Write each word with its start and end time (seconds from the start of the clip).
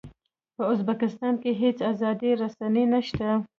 په 0.55 0.63
ازبکستان 0.71 1.33
کې 1.41 1.51
هېڅ 1.61 1.77
ازادې 1.91 2.29
رسنۍ 2.41 2.85
نه 2.93 2.99
شته. 3.07 3.29